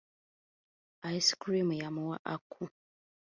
[1.15, 2.63] Ice cream yamuwa Aku.